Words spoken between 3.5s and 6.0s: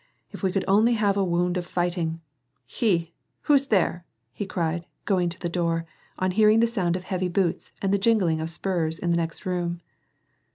there?" he cried, going to the door,